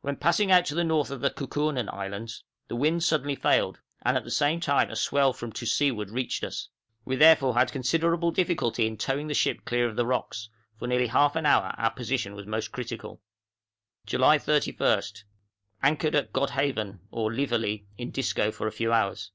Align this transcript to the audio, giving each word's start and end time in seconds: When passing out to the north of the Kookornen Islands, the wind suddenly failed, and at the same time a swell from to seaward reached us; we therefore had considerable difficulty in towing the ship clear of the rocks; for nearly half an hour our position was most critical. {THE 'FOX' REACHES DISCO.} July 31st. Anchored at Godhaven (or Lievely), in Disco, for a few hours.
When 0.00 0.16
passing 0.16 0.50
out 0.50 0.66
to 0.66 0.74
the 0.74 0.82
north 0.82 1.12
of 1.12 1.20
the 1.20 1.30
Kookornen 1.30 1.88
Islands, 1.94 2.42
the 2.66 2.74
wind 2.74 3.04
suddenly 3.04 3.36
failed, 3.36 3.78
and 4.02 4.16
at 4.16 4.24
the 4.24 4.30
same 4.32 4.58
time 4.58 4.90
a 4.90 4.96
swell 4.96 5.32
from 5.32 5.52
to 5.52 5.64
seaward 5.64 6.10
reached 6.10 6.42
us; 6.42 6.68
we 7.04 7.14
therefore 7.14 7.54
had 7.54 7.70
considerable 7.70 8.32
difficulty 8.32 8.88
in 8.88 8.96
towing 8.96 9.28
the 9.28 9.32
ship 9.32 9.64
clear 9.64 9.86
of 9.86 9.94
the 9.94 10.04
rocks; 10.04 10.48
for 10.76 10.88
nearly 10.88 11.06
half 11.06 11.36
an 11.36 11.46
hour 11.46 11.72
our 11.78 11.92
position 11.92 12.34
was 12.34 12.46
most 12.46 12.72
critical. 12.72 13.22
{THE 14.06 14.18
'FOX' 14.18 14.48
REACHES 14.48 14.64
DISCO.} 14.66 14.72
July 14.78 14.96
31st. 15.06 15.24
Anchored 15.84 16.14
at 16.16 16.32
Godhaven 16.32 16.98
(or 17.12 17.30
Lievely), 17.32 17.84
in 17.96 18.10
Disco, 18.10 18.50
for 18.50 18.66
a 18.66 18.72
few 18.72 18.92
hours. 18.92 19.30